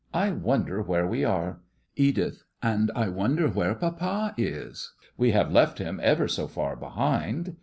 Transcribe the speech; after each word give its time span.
I 0.15 0.31
wonder 0.31 0.81
where 0.81 1.05
we 1.05 1.23
are! 1.23 1.59
EDITH: 1.95 2.41
And 2.63 2.89
I 2.95 3.07
wonder 3.09 3.47
where 3.47 3.75
Papa 3.75 4.33
is. 4.35 4.93
We 5.15 5.29
have 5.29 5.51
left 5.51 5.77
him 5.77 5.99
ever 6.01 6.27
so 6.27 6.47
far 6.47 6.75
behind. 6.75 7.55